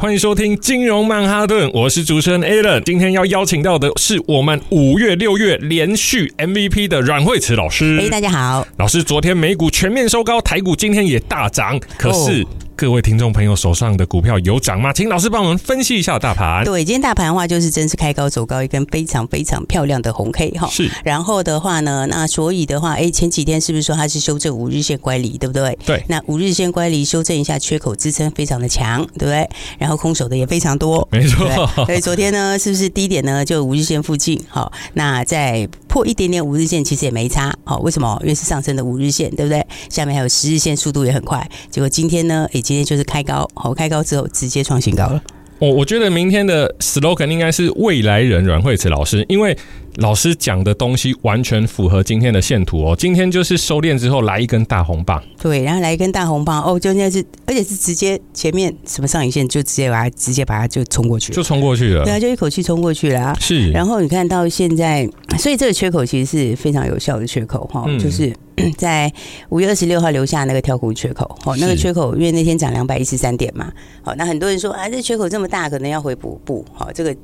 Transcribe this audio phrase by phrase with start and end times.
[0.00, 2.80] 欢迎收听金融曼哈顿，我是主持人 Alan。
[2.84, 7.98] 今天要邀请到的是我们五月、六月连续 MVP 的阮慧慈老师。
[8.00, 12.46] 哎，大家好，老师，昨天美股全面收高，台股今天也大涨，可是。
[12.78, 14.92] 哦各位听众朋友手上的股票有涨吗？
[14.92, 16.64] 请老师帮我们分析一下大盘。
[16.64, 20.68] 对，今天大盘的话就是真是开高走高，一根非常非常漂亮的红 K 哈。
[20.68, 20.88] 是。
[21.02, 25.76] 然后的话呢，那所以的话，哎，前几天是不是说它是修正五日线乖离，对不对？
[25.84, 26.04] 对。
[26.06, 29.48] 那五日线乖离修正一下，缺口支撑非常的强，对不对？
[29.76, 31.48] 然后空手的也非常多，没错。
[31.84, 34.40] 所以昨天呢，是不是低点呢就五日线附近？
[34.48, 35.68] 好，那再
[35.98, 37.52] 破一点点五日线其实也没差。
[37.64, 38.16] 好，为什么？
[38.22, 39.66] 因为是上升的五日线，对不对？
[39.90, 41.44] 下面还有十日线，速度也很快。
[41.72, 43.48] 结果今天呢，哎，今天就是开高。
[43.54, 45.20] 好，开高之后直接创新高了。
[45.58, 49.56] 我我觉得明天的 slogan 应该是未来人阮慧慈老师，因为
[49.96, 52.94] 老师讲的东西完全符合今天的线图哦。
[52.96, 63.36] 今天就是收敛之后来一根大红棒，对，然后来一根大红棒哦，就那是，而且是直接前面什么上影线就直接把它直接把它就冲过去，就冲过去了，对啊，就一口气冲过去了啊。
[63.40, 68.32] 是，然后你看到现在，所以这个缺口其实是非常有效的缺口哈，嗯、就是。
[68.76, 69.12] 在
[69.48, 76.64] 五月二十六号留下那个跳空缺口，哦，那个缺口因为那天涨两百一十三点嘛，好，那很多人说啊，这缺口这么大，可能要回补不？
[76.72, 77.16] 好，这个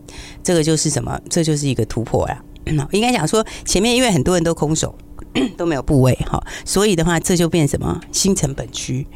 [0.42, 1.20] 这个就是什么？
[1.28, 2.42] 这就是一个突破呀。
[2.92, 4.94] 应该讲说前面因为很多人都空手
[5.56, 9.06] 都没有部位，哈，所以的话这就变什么新成本区。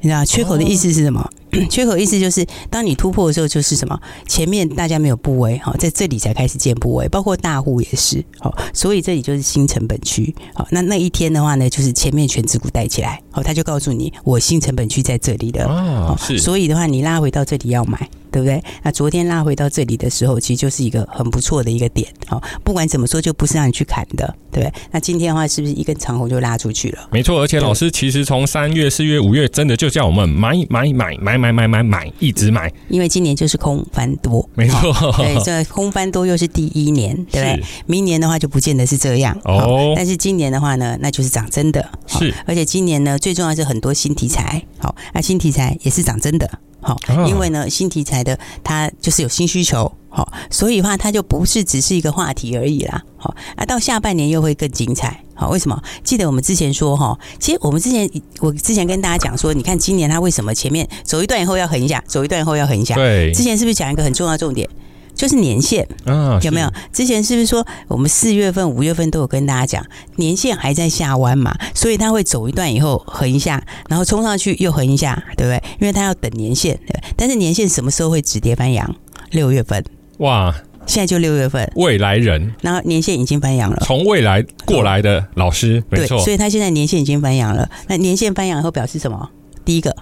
[0.00, 1.20] 你知道缺口的意思是什么？
[1.20, 1.30] 哦、
[1.68, 4.00] 缺口意思就是，当你突破的时候，就是什么？
[4.26, 18.08] 前面大家没有部位，好，在这里才开始建部位，包括大户也是，好，所以这里就是新成本区，好，那那一天的话呢，就是前面全指股带起来，好，他就告诉你，我新成本区在这里的，哦，是，所以的话，你拉回到这里要买。
[18.32, 18.62] 对不对？
[18.82, 22.08] 那昨天拉回到这里的时候，其实就是一个很不错的一个点。
[22.30, 24.72] 哦，不管怎么说，就不是让你去砍的，对不对？
[24.90, 27.08] 那今天的话，是不是一根长红就拉出去了？
[27.12, 32.72] 没错，而且老师其实从三月、四月、五月，真的就叫我们买买买买买买买买，一直买。
[32.88, 34.92] 因为今年就是空翻多，没错。
[35.18, 37.62] 对，这空翻多又是第一年， 对不对？
[37.86, 39.92] 明年的话就不见得是这样哦。
[39.94, 41.86] 但是今年的话呢，那就是涨真的。
[42.06, 44.62] 是，而且今年呢，最重要是很多新题材。
[44.78, 46.48] 好，那新题材也是涨真的。
[46.82, 53.02] 好，因为呢，新题材的它就是有新需求，好，所以的话它就不是只是一个话题而已啦。
[53.16, 55.22] 好，那到下半年又会更精彩。
[55.34, 55.80] 好，为什么？
[56.04, 58.08] 记得我们之前说哈，其实我们之前
[58.40, 62.96] 我之前跟大家讲说，你看今年它为什么前面走一段以后要横一下，走一段以后要横一下？
[62.96, 64.68] 对，之前是不是讲一个很重要的重点？
[65.14, 66.72] 就是年限，啊，有没有？
[66.92, 69.86] 之前是不是说我们四月份、五月份都有跟大家讲，
[70.16, 75.62] 年限还在下弯嘛，所以它会走一段以后横一下，然后冲上去又横一下，对不对？
[75.80, 77.00] 因为它要等年限，对。
[77.16, 78.94] 但是年限什么时候会止跌翻阳？
[79.30, 79.84] 六月份。
[80.18, 80.54] 哇，
[80.86, 81.70] 现在就六月份。
[81.76, 86.16] 未来人，然后年限已经翻扬了，从未来过来的老师，没错。
[86.18, 87.68] 对，所以他现在年限已经翻扬了。
[87.86, 89.30] 那年限翻扬以后表示什么？
[89.64, 89.94] 第一个。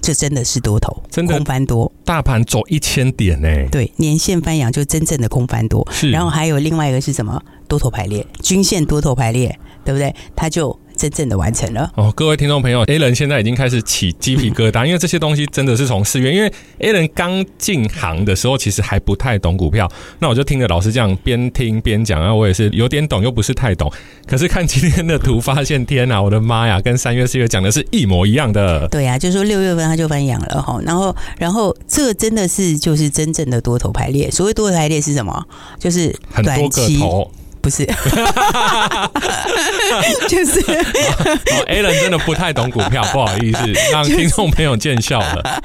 [0.00, 3.48] 这真的是多头，真的空翻多，大盘走一千点呢。
[3.70, 5.86] 对，年线翻阳就真正的空翻多。
[5.90, 7.42] 是，然后还有另外一个是什么？
[7.66, 10.14] 多头排列，均线多头排列，对不对？
[10.34, 10.78] 它就。
[10.98, 19.88] 真正的完成了哦，各位听众朋友，Alan 现在已经开始起鸡皮疙瘩， 因为这些东西真的是从四月，因为 Alan 刚进行的时候，其实还不太懂股票，
[20.18, 23.90] 那我就听着老师这样边听边讲，然后我也是有点懂，又不是太懂。
[24.26, 28.88] 可是看今天的图，发现天哪，我的妈呀，跟三月四月讲的是一模一样的。
[28.88, 34.28] 对呀、啊，就是说六月份它就翻阳了哈，然后然后这个真的是就是真正的多头排列。
[34.30, 35.46] 所谓多头排列是什么？
[35.78, 37.30] 就是很多个头。
[37.68, 37.84] 不是，
[40.28, 40.60] 就是。
[40.60, 43.58] 哦，Alan 真的不太懂股票， 不好意思，
[43.92, 45.62] 让听众朋友见笑了。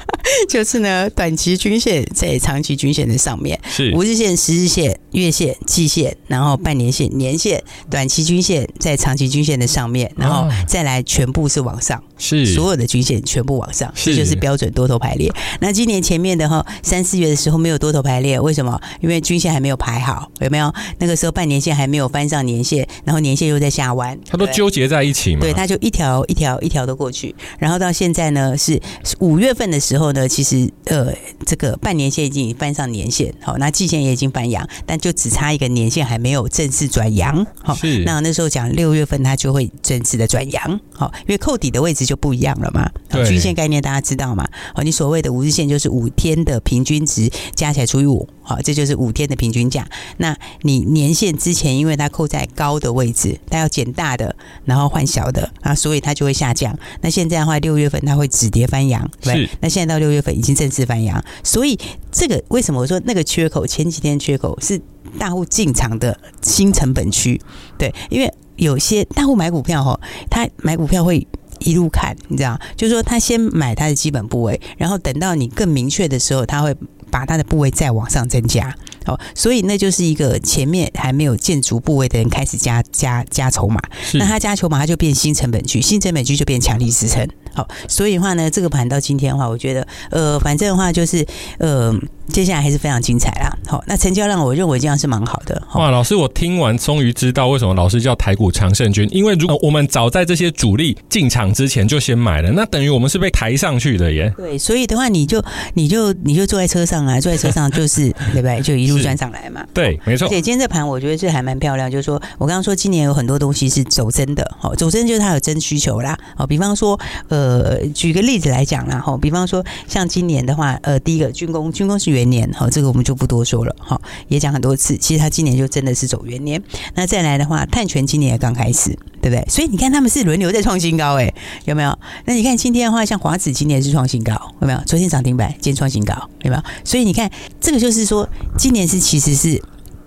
[0.48, 3.90] 就是呢，短期均线在长期均线的上面，是。
[3.94, 15.32] 五日线、十日线、月线、季线，然后半年线、年线，短期均线在长期均线的上面，然后再来全部是往上，是所有的均线全部往上，这就是标准多头排列。
[15.60, 18.78] 那今年前面的哈三四月的时候没有多头排列，为什么？
[19.00, 20.70] 因为均线还没有排好，有没有？
[20.98, 25.40] 那个时候半年线还没有翻上年线，然后年线又在下弯，它都纠结在一起嘛？
[25.40, 28.80] 对，它就一条一条一条的过去，然后到现在呢是
[29.20, 30.28] 五月份的时候呢。
[30.34, 31.14] 其实，呃，
[31.46, 42.90] 这个半年线已经翻上年线，好，那季线也已经翻阳，但就只差一个年限还没有正式转阳，好，那那时候讲六月份它就会正式的转阳，好，因为扣底的位置就不一样了嘛，
[43.26, 48.26] 均线概念大家知道嘛，好，你所谓的五日线就是五天的平均值加起来除以五。
[48.46, 49.88] 好，这就是五天的平均价。
[50.18, 54.36] 那你年限之前，因为它扣在高的位置，它要减大的，
[54.66, 56.78] 然后换小的啊，所以它就会下降。
[57.00, 59.48] 那现在的话，六月份它会止跌翻阳，对。
[59.60, 61.78] 那现在到六月份已经正式翻阳，所以
[62.12, 64.78] 这个为什么我说那个缺口前几天缺口是
[65.18, 67.40] 大户进场的新成本区？
[67.78, 69.98] 对，因为有些大户买股票哈，
[70.30, 71.26] 他买股票会。
[71.60, 76.74] 一路看，你知道，就是说他先买他的基本部位，然后等到你更明确的时候，他会
[77.10, 78.74] 把他的部位再往上增加。
[79.06, 83.80] 哦，所以那就是一个前面还没有建筑部位的人开始加加加筹码，
[84.14, 87.26] 那他加筹码，他就变新成本区，新成本区就变强力支撑。
[87.54, 91.24] 好，所以的话呢，这个盘到今天的话，我觉得呃，反正的话就是
[91.58, 91.94] 呃，
[92.28, 93.56] 接下来还是非常精彩啦。
[93.68, 95.62] 好，那成交量我认为这样是蛮好的。
[95.74, 104.34] 哇，老师，我听完终于知道为什么老师叫台股常胜军，因为如果我们早在这些主力进场之前就先买了，那等于我们是被抬上去的耶。
[104.36, 105.40] 对，所以的话，你就
[105.74, 108.60] 你就你就坐在车上啊，坐在车上就是 对不对？
[108.62, 109.64] 就一路赚上来嘛。
[109.72, 110.26] 对，没错。
[110.26, 116.18] 而且今天这盘我觉得是还蛮漂亮，就是说我刚刚说今年有很多东西是走真的，好，走真就是它有真需求啦。
[116.36, 117.54] 好，比方说呃。
[117.54, 126.62] 呃，举个例子来讲啦，哈，比方说像今年的话，呃，第一个军工，军工是元年，哈，这个我们就不多说了，哈，也讲很多次，其实它今年就真的是走元年。
[126.94, 129.42] 那再来的话，碳权今年也刚开始，对不对？
[129.48, 131.32] 所以你看他们是轮流在创新高，哎，
[131.64, 131.98] 有没有？
[132.26, 134.78] 那你看今天的话，像华子今年是创新高，有没有？
[134.84, 136.12] 昨天涨停板，今天创新高，
[136.42, 136.62] 有没有？
[136.84, 138.28] 所以你看这个就是说，
[138.58, 139.58] 今年是其实是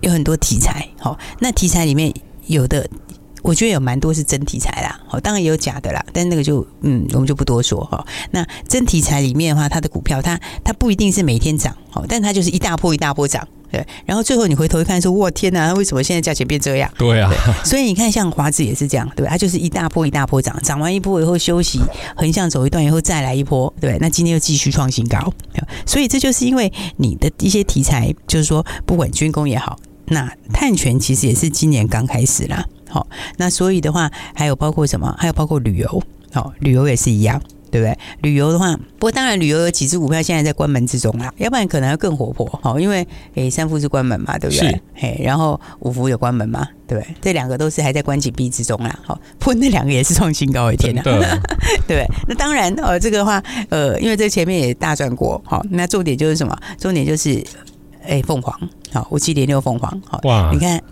[0.02, 2.14] 有很多题材，好，那题材里面
[2.46, 2.88] 有的。
[3.42, 8.04] 我觉得有蛮多是真题材啦，好，当然也有假的啦，但那个就嗯，我们就不多说哈。
[8.32, 13.86] 那真题材里面的话，它的股票它它不一定是每天涨，好，但它就是一大波一大波涨，对。
[14.06, 16.90] 然后最后你回头一看说，哇天哪，为什么现在价钱变这样？
[16.98, 17.30] 对啊。
[17.64, 19.30] 所以你看，像华子也是这样，对吧？
[19.30, 21.80] 它就是一大波一大波涨，涨完一波以后休息，
[22.16, 23.96] 横向走一段以后再来一波，对。
[24.00, 25.32] 那今天又继续创新高，
[25.86, 32.64] 所以这就是因为你的一些题材，就是说不管军工也好，那碳权其实也是今年刚开始啦。
[32.88, 33.06] 好，
[33.36, 35.14] 那所以的话，还有包括什么？
[35.18, 37.38] 还有包括旅游，好，旅游也是一样，
[37.70, 37.98] 对不对？
[38.22, 42.58] 旅游的话，不过当然，旅游有几只股票现在在关门之中啦，要不然可能要更活泼。
[42.62, 44.70] 哦，因为诶，三富是关门嘛，对不对？
[44.70, 44.80] 是。
[44.94, 47.14] 嘿，然后五福有关门嘛，对不对？
[47.20, 48.98] 这两个都是还在关紧闭之中啦。
[49.04, 51.02] 好，不过那两个也是创新高一，天呐，
[51.86, 52.06] 对？
[52.26, 56.56] 那当然，呃，这个的话，呃，因为这前面也大赚过，好，那重点就是什么？
[56.78, 57.42] 重点就是，
[58.04, 58.58] 诶，凤凰，
[58.92, 60.82] 好，五七点六凤凰，好，哇，你看，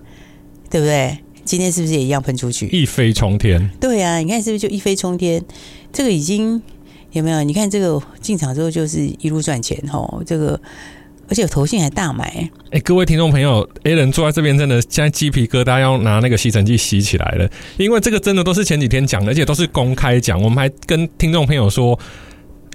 [0.71, 1.19] 对不对？
[1.47, 3.71] 今天是不是也一样喷出去，一飞冲天？
[3.81, 5.43] 对啊，你看是不是就一飞冲天？
[5.93, 6.61] 这个已经
[7.13, 7.43] 有没有？
[7.45, 10.23] 你看这个进场之后就是一路赚钱哦。
[10.27, 10.61] 这个
[11.29, 12.25] 而且有投信还大买。
[12.27, 17.49] 哎、欸，各位听众朋友，Alan 坐在这边真的现在鸡皮疙瘩要拿那个吸尘器吸起来了，
[17.79, 20.43] 因为这个真的都是前几天讲的，而且都是公开讲。
[20.43, 21.99] 我们还跟听众朋友说。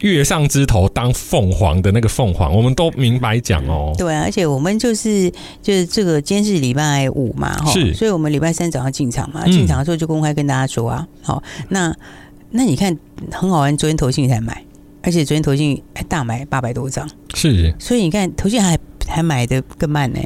[0.02, 3.94] 月上枝头当凤凰的那个凤凰，我们都明白讲哦。
[3.98, 5.32] 对啊，而且我们就是
[5.62, 11.96] 就是这个今天是礼拜五嘛，哈，是，所以我们礼拜三早上进场嘛，进场的时候就公开跟大家说啊，好，那
[12.50, 12.98] 那你看
[13.32, 14.64] 很好玩，昨天投信才买，
[15.02, 18.78] 而且昨天投信还大买八百多张，是，所以你看投信还
[19.08, 20.20] 还买的更慢呢，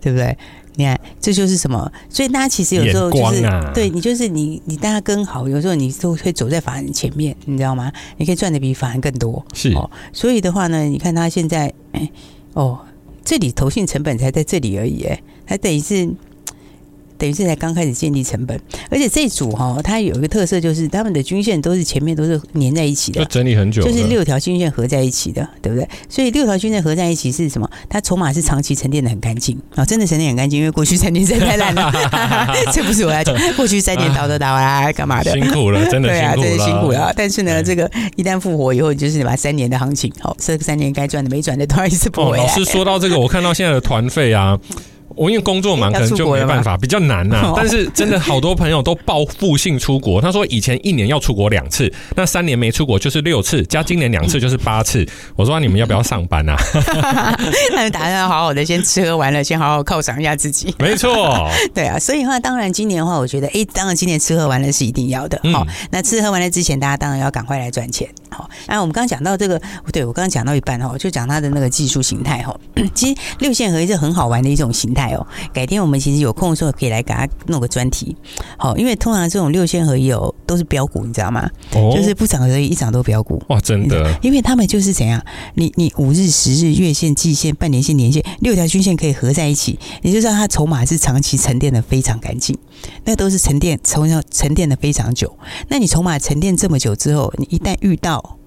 [0.00, 0.36] 对不对？
[0.78, 1.90] 你看，这就是什么？
[2.08, 7.92] 所以大家其实有时候就是，啊、对你就是你，你大家跟好，有时候你都会走在法人前面，你知道吗？
[8.16, 9.44] 你可以赚的比法人更多。
[9.52, 12.08] 是哦，所以的话呢，你看他现在，哎，
[12.52, 12.78] 哦，
[13.24, 16.08] 这里投信成本才在这里而已，哎，还等于是。
[17.18, 25.86] 等于是才刚开始建立成本，而且这组哈，它有一个特色，就是他们的均线都是前面都是粘在一起的，整理很久，就是六条均线合在一起的，对不对？
[26.08, 27.68] 所以六条均线合在一起是什么？
[27.88, 31.92] 它筹码是长期沉淀的很干净啊，真的沉淀很干净，因为过去三年实在太烂了，
[32.72, 35.32] 这不是我要讲，过去三年倒都倒啦，干嘛的？
[35.32, 37.12] 辛苦了，真的辛苦了，对啊，真的辛苦了。
[37.16, 42.44] 但是呢，这个一旦复活以后，就是把三年的行情，好，这三年该赚的没赚的都还是不回来。
[42.44, 44.58] 老师说到这个，我看到现在的团费啊。
[45.18, 47.52] 我因为工作忙，可能就没办法，比较难呐、啊。
[47.56, 50.20] 但是真的好多朋友都报复性出国。
[50.20, 55.06] 他说以前一年要出国两次，那三年没出国就是六次，加今年两次 就是八次。
[55.36, 56.56] 我说你们要不要上班啊？
[57.74, 60.74] 那就打算好好的先吃喝玩乐，先好好犒赏一下自己。
[60.78, 61.98] 没错， 对啊。
[61.98, 65.40] 所以的话，当然今年的话，我觉得，哎，当然今年吃喝玩乐是一定要的。
[65.52, 68.08] 好，那吃喝玩乐之前，大家当然要赶快来赚钱。
[68.30, 69.60] 好，那我们刚刚讲到这个，
[69.92, 72.54] 对我刚刚讲到一半哦，就讲它的那个技术形态哈。
[72.94, 75.12] 其实六线合一是很好玩的一种形态。
[75.12, 78.16] 哦，改天我们其实有空的时候可以来给它弄个专题，
[78.56, 81.48] 好，因为通常这种六线合一哦都是标股，你知道吗？
[81.74, 83.40] 哦，就是不涨而已，一涨都标股。
[83.50, 85.22] 哇，真的，因为他们就是怎样，
[85.54, 92.56] 你你五日、十日、月线、季线、半年线、年线六条均线可以合在一起，你就知道它筹码是长期沉淀的非常干净，
[93.04, 95.36] 那都是沉淀从沉淀的非常久。
[95.68, 98.38] 那你筹码沉淀这么久之后，你一旦遇到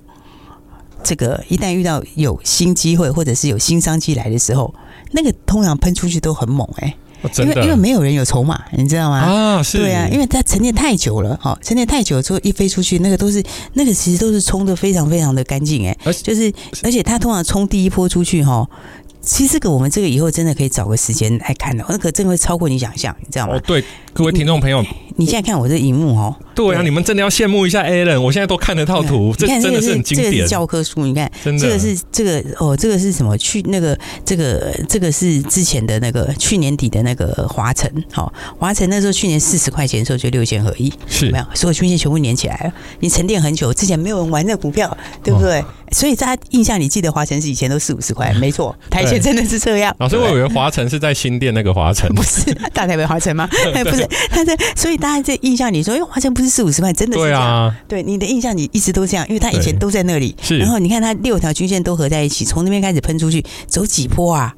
[1.03, 4.73] 这个一旦遇到有新机会或者是有新商机来的时候，
[5.11, 6.97] 那个通常喷出去都很猛哎、欸。
[7.21, 9.17] 哦、因为因为没有人有筹码，你知道吗？
[9.17, 16.51] 啊，是，对啊，因为它沉淀太久了，哈，沉淀太久之后一飞出去，那个都是那个其实都是冲的非常非常的干净，哎，就是
[16.83, 18.67] 而且它通常冲第一波出去，哈。
[19.23, 23.53] 其实这个我们这个以后真的可以找个时间来看的，那个真的会超过你想象，你知道吗？
[23.53, 24.83] 哦，对，各位听众朋友，
[25.17, 33.37] 你，你现在看我这荧幕哦，对啊，你们真的要羡慕一下 Alan，我现在都看得到图，这真的是很经典，这个是教科书，你看，真的，这个是这个哦，这个是什么？
[33.37, 41.29] 去那个这个这个是之前的那个去年底的那个华晨，好，华晨那时候去年四十块钱的时候就六千合一，是。
[41.31, 45.59] 没有，所有均线全部连起来了，你沉淀很久，之前没有人玩这个股票，对不对？
[45.59, 45.65] 哦。
[45.93, 49.93] 所以大家印象里，记得华晨是以前都四五十块， 没错，台前真的是这样。
[49.99, 53.45] 老师，我以为华晨是在新店那个华晨， 不是大台北华晨吗？
[53.83, 57.41] 不是，他在，所以大家在印象里说，因为华强不是四五十块，真的是这样。
[57.41, 60.35] 对啊，对你的印象你一直都这样，因为他以前都在那里。
[60.41, 64.55] 是，然后你看他六条均线都合在一起，从那边开始喷出去，走几波啊？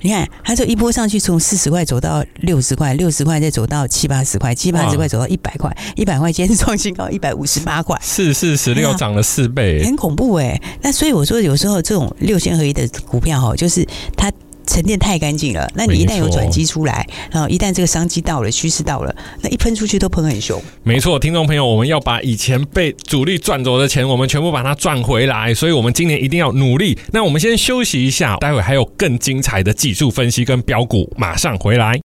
[0.00, 10.60] 你看，他这一波上去，从四十块走到六十块，六十块再走到七八十块，七八十块走到一百块，一百块今天是创新高一百五十八块，四四十六涨了四倍，很恐怖哎。
[10.82, 13.86] 那所以我说，有时候这种六线合一的股票哈，就是
[14.16, 14.30] 它。
[14.66, 20.60] 沉淀太干净了，那你一旦有转机出来，然后一旦这个商机到了，趋势到了，那一喷出去都喷很凶。
[20.82, 26.98] 没错，听众朋友，我们要把以前被主力赚走的钱，我们全部把它赚回来，所以我们今年一定要努力。
[27.12, 32.03] 那我们先休息一下，待会还有更精彩的技术分析跟标股，马上回来。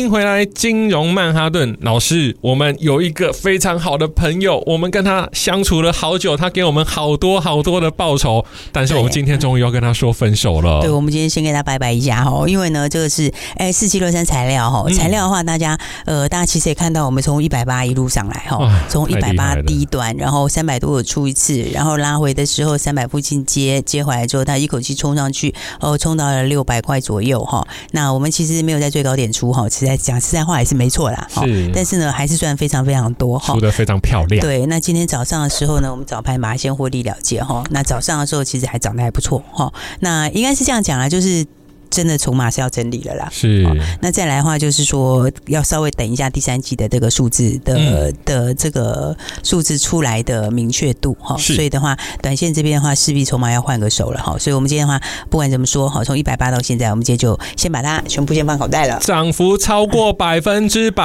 [0.00, 2.34] 欢迎回来，金融曼哈顿老师。
[2.40, 8.42] 我们有一个非常好的朋友，我们跟他相处了好久，他给我们好多好多的报酬，
[8.72, 10.80] 但是我们今天终于要跟他说分手了。
[10.80, 27.68] 对，我们今天先跟他拜拜一下哈，因为呢，这个是哎四七六三材料哈，材料的话，大家呃，大家其实也看到，我们从一百八一路上来哈，从一百八低端，然后三百多有出一次，然后拉回的时候三百附近接接回来之后，他一口气冲上去，哦，冲到了六百块左右哈。
[27.90, 29.68] 那我们其实没有在最高点出哈。
[29.90, 34.40] 在讲实在话也是没错啦，是，但是呢还是算非常非常多哈，出的非常漂亮。
[34.40, 41.44] 对，那今天早上的时候呢，我们早盘马上先获利了结哈，那早上的时候其实还涨得还不错哈，那应该是这样讲啊，就是。
[41.90, 43.66] 真的筹码是要整理了啦，是。
[44.00, 51.36] 那再来的话，就是说要稍微等一下第三季的这个数字的、嗯、的这个数字出来的明确度哈。
[51.36, 54.38] 所以的话，短线这边的话，势必筹码要换个手了哈。
[54.38, 59.00] 所以我们今天的话，不管怎么说哈，从一百八到现在，我们今天就先把它全部先放口袋了。
[59.00, 61.02] 涨幅超过 百分之百，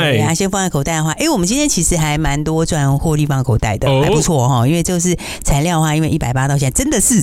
[0.00, 4.66] 对啊，先放在口袋的话，哎，我们今天其实还蛮多赚获利放口袋的，还不错哈。
[4.66, 7.22] 因为就是材料的话，因为一百八到现在真的是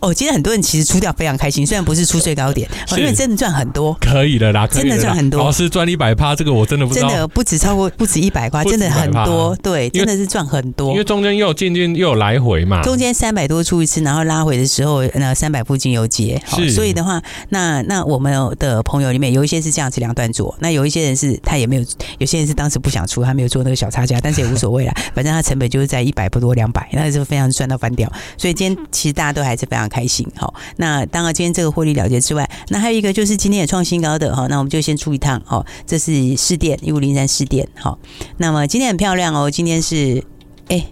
[0.00, 2.41] 哦，今天很多人其实出掉非常开心，虽然不是出最高。
[2.42, 5.38] 高点，因为真的赚很多，可以的啦，真的赚很多。
[5.40, 10.90] 老师赚一百趴，这个我真的不知道，真的不止超过，不止一百块， 真的很多，对，真的是赚很多。
[10.92, 21.84] 因为中间又有进进又有来回嘛，中间三百多出一次，然后拉回的时候，那三百附近有结，好，所以的话，那那我们的朋友里面有一些是这样子两段做，那有一些人是他也没有，
[22.18, 28.10] 有些人是当时不想出，他没有做那个小差价，但是也无所谓啦， 反正他成本就是在一百不多两百，那就非常赚到翻掉。
[28.36, 37.98] 所以今天其实大家都还是非常开心，好，那当然今天这个获利了结之外，那还有一个就是今天也创新高的哈，那我们就先出一趟哈，这是士电一五零三士电哈，
[38.38, 40.24] 那么今天很漂亮哦，今天是
[40.68, 40.86] 哎。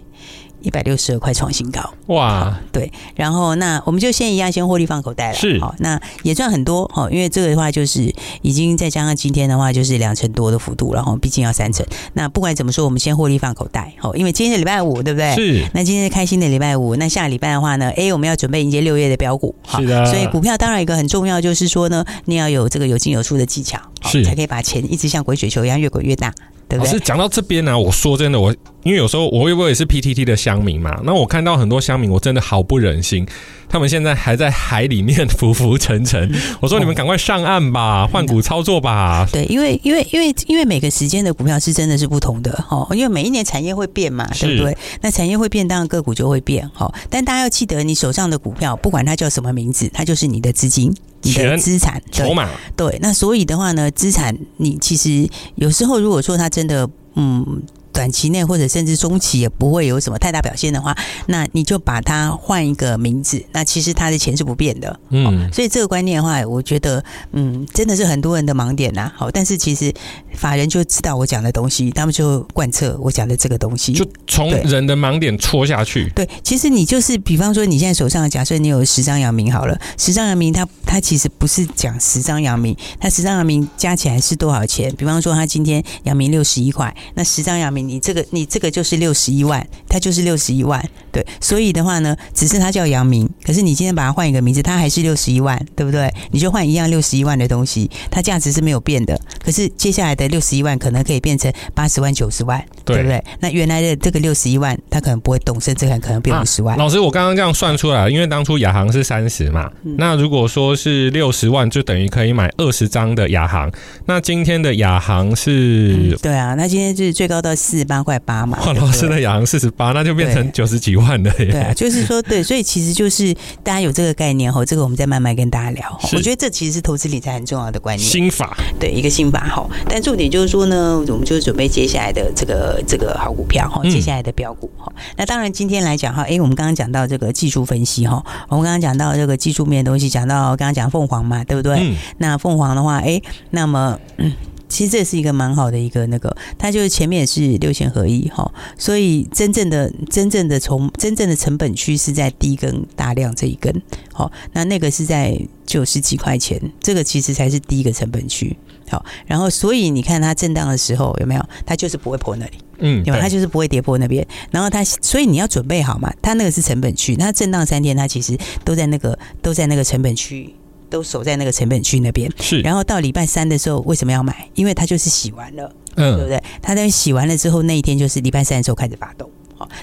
[0.61, 2.59] 一百六十二块创新高，哇！
[2.71, 5.37] 对，然后那我们就先一样，先获利放口袋了。
[5.37, 11.85] 是，好，那也赚很多哈，因为这个的话就是已经再加上今天的话就是两成多的幅度，然后毕竟要三成。
[12.13, 15.35] 那不管怎么说，我们先获利放口袋，好，因为今天是礼拜五，对不对？
[15.35, 15.65] 是。
[15.73, 20.05] 那今天是开心的礼拜五，那下礼拜的话呢，哎，我们要准备迎接六月的标股，是的。
[20.05, 26.33] 所以股票当然一个很重要，就是说呢，你要有这个有进有出的技巧，是，才可以把钱一直像滚雪球一样越滚越大。
[26.77, 30.99] 老师讲到这边呢、我说真的，我因为有时候我会不会也是 PTT 的乡民嘛？
[31.03, 33.25] 那我看到很多乡民，我真的好不忍心，
[33.71, 36.29] 他们现在还在海里面浮浮沉沉。
[36.59, 39.25] 我说你们赶快上岸吧，换股操作吧。
[39.31, 44.77] 对，因为因为因为因为每个时间的股票是真的是不同的哈，因为每一年产业会变嘛，对不对？
[45.01, 46.93] 那产业会变，当然个股就会变哈。
[47.09, 50.93] 但大家要记得，你手上的股票，不管它叫什么名字，它就是你的资金。
[51.23, 57.61] 你的资产筹码对，那所以的话呢，资产你其实有时候如果说它真的嗯
[57.93, 60.95] 短期内或者甚至中期也不会有什么太大表现的话，
[61.27, 63.43] 那你就把它换一个名字。
[63.51, 65.49] 那其实它的钱是不变的，嗯、哦。
[65.51, 69.13] 所以这个观念的话，我觉得，嗯，真的是很多人的盲点呐、啊。
[69.15, 69.93] 好，但是其实
[70.33, 76.09] 法人就知道我讲的东西，他们就贯彻我讲的这个东西，就从人的盲点戳下去。
[76.15, 84.93] 对，其实你就是，比方说你现在手上，假设你有十张阳明好了，十张阳明，它它其实不是讲十张阳明，它十张阳明加起来是多少钱？
[84.95, 87.80] 比方说，它今天阳明六十一块，那十张阳明。
[87.81, 96.11] 你这个你这个就是六十一万，它就是六十一万，对，所以的话呢，只是它叫阳明，可是你今天把它换一个名字，它还是六十一万，对不对？
[96.31, 103.23] 你就换一样六十一万的东西，它价值是没有变的，可是接下来的六十一万可能可以变成八十万、九十万，对，对不对？
[103.39, 106.75] 那原来的这个六十一万，它可能不会动，甚至很可能变五十万。
[106.75, 113.71] 啊，老师，我刚刚这样算出来，因为当初亚航是三十嘛，嗯，那如果说是六十万，就等于可以买二十张的亚航。
[114.05, 121.45] 那今天的亚航是，嗯，对啊，那今天就是最高到四十八块八嘛，哇，老师的亚航四十八，那就变成九十几万了耶。
[121.45, 125.99] 对啊，就是说，对，所以其实就是大家有这个概念哈，这个我们再慢慢跟大家聊。
[126.11, 129.65] 我觉得这其实是投资理财很重要的观念，心法，对，一个心法哈。
[129.87, 134.91] 但重点就是说呢，我们就准备接下来的这个这个好股票哈，接下来的标股哈。
[135.15, 141.77] 那当然今天来讲哈，哎，我们刚刚讲到这个技术分析哈，我们刚刚讲到这个技术面的东西，讲到刚刚讲凤凰嘛，对不对？
[141.79, 141.95] 嗯。
[142.17, 143.97] 那凤凰的话，哎，那么。
[144.17, 144.33] 嗯
[144.81, 153.71] 其实这是一个蛮好的一个那个，它就是前面也是六线合一哈，所以真正的真正的从真正的成本区是在第一根大量这一根，
[154.11, 158.57] 好，那那个是在九十几块钱，这个其实才是第一个成本区，
[158.89, 161.45] 好，然后所以你看它震荡的时候有没有？
[161.63, 163.19] 它就是不会破那里，嗯，对吧？
[163.21, 168.35] 它就是不会跌破那边，然后它所以你要准备好嘛，它那个是成本区，它震荡三天，它其实
[168.65, 170.55] 都在那个都在那个成本区。
[170.91, 172.59] 都守在那个成本区那边，是。
[172.59, 174.47] 然后到礼拜三的时候，为什么要买？
[174.53, 176.43] 因为它就是洗完了，嗯，对不对？
[176.61, 179.27] 它在洗完了之后，那一天就是礼拜三的时候开始发动。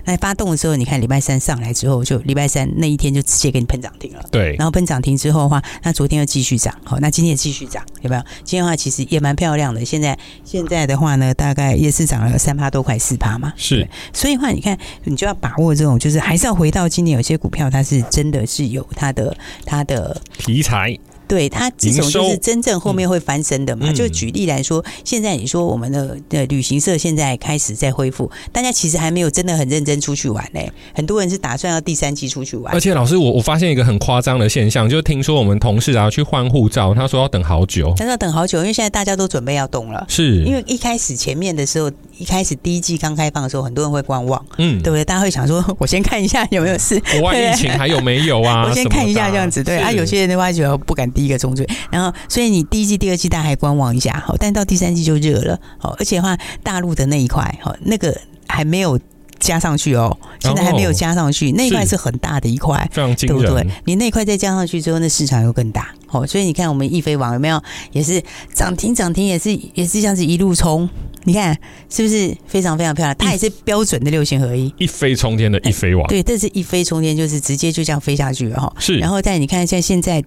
[0.05, 4.25] 那发动的时候，你看礼拜三上来之后，就礼拜三那一天就直接给你喷涨停了。
[4.31, 8.23] 对，然后喷涨停之后的话，那昨天又继续涨，好，那今天也继续涨，有没有？
[8.45, 9.85] 今天的话其实也蛮漂亮的。
[9.85, 13.53] 现在现在的话呢，大概也是涨了三趴多，快四趴嘛。
[13.57, 20.97] 是，所以的话你看，你就要把握这种，就是还是要回到今年有些股票，它是真的是有它的它的题材。
[21.29, 23.93] 对，它这种就是真正后面会翻身的嘛。
[23.93, 30.61] 就举例来说，现在你说我们的的旅行社现在开始在恢复，大家其实还没有真的很认真出去玩呢。
[30.95, 32.75] 很多人是打算要第三季出去玩。
[32.75, 40.07] 而且老师，我我发现一个很夸张的现象，就听说我们同事啊去换护照，他说要等好久，他说要等好久，因为现在大家都准备要动了。
[40.09, 45.05] 是因为一开始前面的时候，一开始第一季刚开放的时候，很多人会观望，嗯，对不对？
[45.05, 48.65] 大家会想说， 我先看一下有没有事，国外疫情还有没有啊？
[48.71, 49.93] 我先看一下这样子，对啊。
[49.93, 58.97] 有些人的话就不敢第一个冲出去，然后所以你第一季、第二季大家还观望一下，好，但到第三季就热了，好，而且的话大陆的那一块，好，那个还没有
[59.41, 63.67] 加上去哦，现在还没有加上去，那一块是很大的一块，非常对不对？
[63.85, 68.23] 你那块再加上去之后，那市场又更大，好，所以你看我们易飞网有没有也是
[68.55, 70.89] 涨停涨停，也是也是这样子一路冲，
[71.25, 71.53] 你看
[71.91, 73.17] 是不是非常非常漂亮？
[73.19, 78.73] 它也是标准的六线合一，一飞冲天的一飞网，对，这是一飞冲天，就是直接就这样飞下去了哈。
[78.79, 80.23] 是，然后再你看像现在。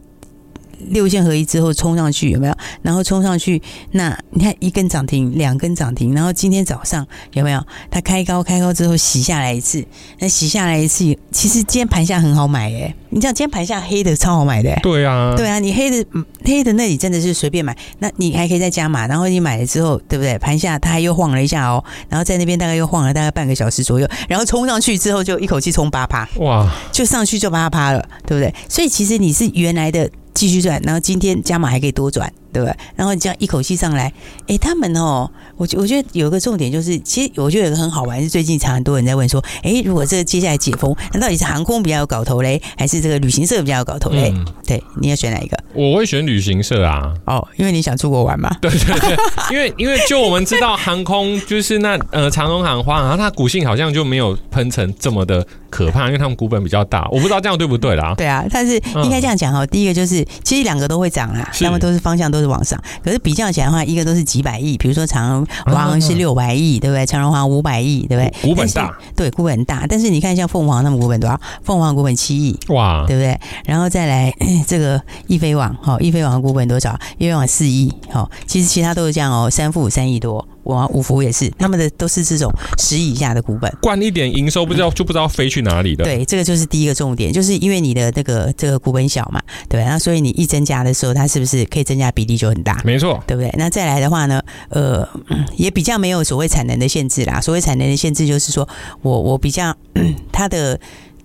[0.90, 2.54] 六线合一之后冲上去有没有？
[2.82, 7.66] 然后冲上去，那你看一根涨停，两根涨停，然后今天早上有没有？
[7.90, 9.86] 它开高开高之后洗下来一次，
[10.20, 12.96] 那洗下来一次，其实今天盘下很好买诶。
[13.14, 14.74] 你知道今天盘下黑的超好买的。
[14.82, 16.06] 对啊，对啊，你黑的
[16.46, 20.38] 黑的那里真的是随便买，那你还可以再加码，然后你买了之后，对不对？
[20.40, 28.54] 盘下它又晃了一下哦，然后在那边大概又晃了大概半个小时左右，然后冲上去之后就一口气冲八趴，哇，就上去就八趴了，对不对？
[28.70, 30.10] 所以其实你是原来的。
[30.34, 32.76] 继续转，然后今天加码还可以多转，对不对？
[32.96, 34.12] 然后你这样一口气上来，
[34.48, 44.32] 哎，他们哦，我我觉得有一个重点就是，其实我觉得有个很好玩，是最近常很多人在问说，哎，如果这个接下来解封，那到底是航空比较有搞头嘞，还是这个旅行社比较有搞头嘞？
[44.36, 45.58] 嗯、对，你要选哪一个？
[45.74, 47.14] 我会选旅行社啊。
[47.26, 48.56] 哦，因为你想出国玩嘛。
[48.62, 49.18] 对对对，
[49.52, 55.46] 因为因为就我们知道航空就是那呃长荣航花，然后它股性好像就没有喷成这么的。
[55.72, 58.14] 可怕，因为他们股本比较大，我不知道这样对不对啦。
[58.18, 58.74] 对啊，但是
[59.06, 59.66] 应该这样讲哦。
[59.68, 62.82] 第一个就是，其实两个都会涨啦，他们都是方向都是往上。
[63.04, 67.06] 可是比较起来的话，一个都是几百亿，比如说长荣航是六百亿，对不对？
[67.06, 68.50] 长荣华五百亿，对不对？
[68.50, 69.86] 股本大，对，股本大。
[69.88, 71.40] 但是你看像凤凰他们股本多少？
[71.64, 73.40] 凤凰股本七亿，哇，对不对？
[73.66, 74.34] 然后再来
[74.68, 76.98] 这个易飞网，哈，易飞网的股本多少？
[77.18, 78.30] 易飞网四亿，哈。
[78.46, 80.48] 其实其他都是这样哦，三负三亿多。
[80.64, 86.04] 我五福也是，他们的都是这种十亿以下的股本，灌一点营收不知道就不知道飞去哪里的。
[86.04, 92.82] 对，这个就是第一个重点，就是因为你的那个这个股本小嘛，对，那所以你一增加的时候，它是不是可以增加比例就很大？
[92.84, 93.54] 没错，对不对？
[93.58, 95.08] 那再来的话呢，呃，
[95.56, 97.42] 也比较没有所谓产能的限制啦。
[97.42, 98.68] 所谓产能的限制就是说
[99.02, 99.76] 我我比较
[100.32, 100.80] 它的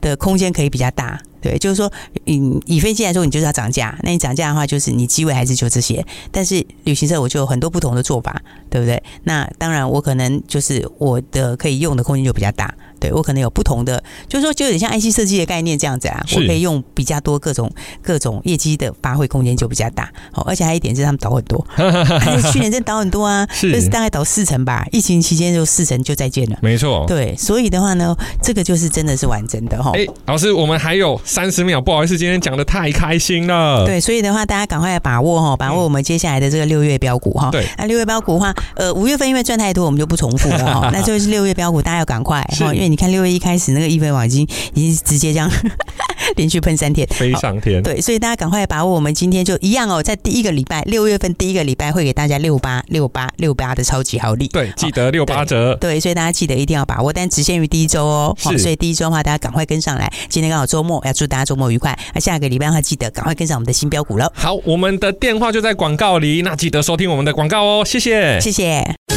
[0.09, 1.21] 的空间可以比较大。
[1.41, 1.93] 对，就是说，
[2.25, 3.97] 嗯，以飞机来说，你就是要涨价。
[4.03, 6.05] 那你涨价的话，就是你机位还是就这些。
[6.33, 9.01] 但是旅行社我就有很多不同的做法，对不对？
[9.25, 12.75] 那当然，我可能就是我的可以用的空间就比较大。
[13.07, 16.21] 对，我可能有不同的，就是说，就有点像 IC 设计的概念这样子啊。
[16.35, 17.71] 我可以用比较多各种
[18.03, 20.11] 各种业绩的发挥空间就比较大。
[20.33, 21.65] 好，而且还有一点是他们倒很多，
[22.53, 24.85] 去年真倒很多啊， 是，就是大概倒四成吧。
[24.91, 26.59] 疫情期间就四成就再见了。
[26.63, 27.05] 没错。
[27.07, 29.93] 对，所以的话呢，这个就是真的是完整的哈。
[29.95, 33.85] 哎，老师，我们还有三十秒，不好意思，今天讲的太开心了。
[33.87, 37.51] 对，所以的话，大家赶快把握哈，把握我们接下来的这个六月标股哈。
[37.53, 40.91] 对，那六月标股的话，呃，五月份因为赚太多，我们就不重复了哈。
[40.93, 43.73] 那就是六月标股，大家要赶快哈，因为你看六月一开始。
[43.73, 44.43] 那个易飞网已经
[44.75, 45.51] 已经直接这样
[46.37, 47.83] 连续喷三天，飞上天。
[47.83, 54.49] 对，所以大家赶快把握，我们今天就一样哦，在第一个礼拜六月份第一个礼拜会给大家六八六八六八的超级好礼。
[54.49, 55.97] 对，记得六八折对。
[55.97, 58.37] 对，所以大家记得一定要把握，但只限于第一周哦。
[58.41, 60.11] 好，所以第一周的话，大家赶快跟上来。
[60.29, 61.97] 今天刚好周末，要祝大家周末愉快。
[62.15, 64.33] 那下个礼拜的话，记得赶快跟上我们的新标股了。
[64.35, 67.85] 好，我们的电话就在广告里，那记得收听我们的广告哦。
[67.85, 69.16] 谢谢，谢谢。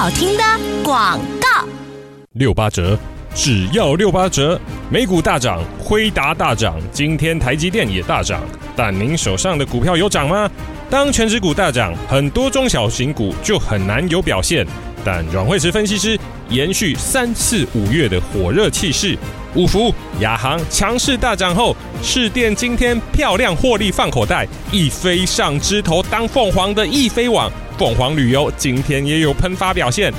[0.00, 0.42] 好听的
[0.82, 1.68] 广告。
[2.32, 2.98] 六八折，
[3.34, 4.58] 只要六八折。
[4.88, 8.40] 美股大涨，辉达大涨，今天台积电也大涨。
[8.74, 10.50] 但您手上的股票有涨吗？
[10.88, 14.66] 当权值股大涨，很多中小型股就很难有表现。
[15.04, 19.14] 但阮慧慈分析师延续三四五月的火热气势，
[19.54, 30.12] 五福、亚航强势大涨后，市电今天漂亮获利放口袋，一飞上枝头当凤凰的易飞网，凤凰旅游今天也有喷发表现。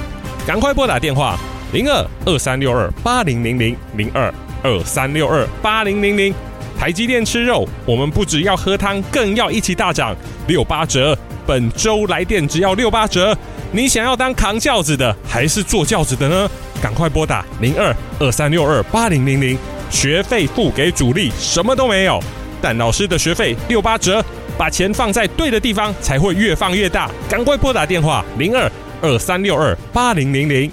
[0.47, 1.37] 赶快拨打电话。
[1.73, 6.33] 零二二三六二八零零零零二二三六二八零零零，
[6.75, 10.15] 台积电吃肉，我们不只要喝汤，更要一起大涨，
[10.47, 11.15] 六八折。
[11.45, 13.37] 本周来电只要六八折。
[13.71, 16.49] 你想要当扛轿子的，还是坐轿子的呢？
[16.81, 19.55] 赶快拨打零二二三六二八零零零，
[19.91, 22.19] 学费付给主力，什么都没有，
[22.59, 24.25] 但老师的学费六八折，
[24.61, 27.09] 把钱放在对的地方，才会越放越大。
[27.27, 28.71] 赶快拨打电话零二
[29.01, 30.71] 二三六二八零零零。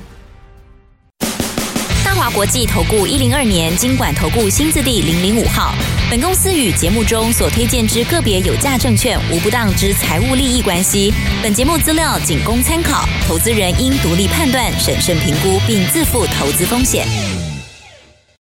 [2.05, 5.73] 大华国际投顾一零二年金管投顾新字第零零五号。
[6.11, 11.11] 本公司与节目中所推荐之个别有价证券无不当之财务利益关系。
[11.43, 17.07] 本节目资料仅供参考，投资人应独立判断、审慎评估，并自负投资风险。